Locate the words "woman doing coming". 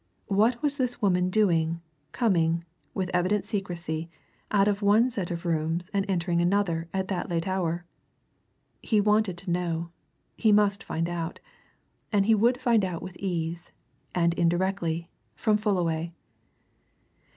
0.99-2.65